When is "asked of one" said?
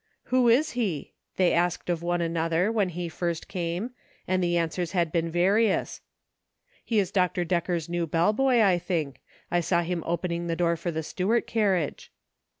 1.65-2.21